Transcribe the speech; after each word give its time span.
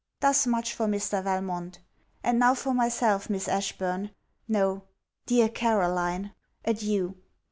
Thus 0.19 0.47
much 0.47 0.73
for 0.73 0.87
Mr. 0.87 1.23
Valmont. 1.23 1.77
And 2.23 2.39
now 2.39 2.55
for 2.55 2.73
myself, 2.73 3.29
Miss 3.29 3.47
Ashburn; 3.47 4.09
no, 4.47 4.81
dear 5.27 5.47
Caroline, 5.47 6.33
adieu! 6.65 7.17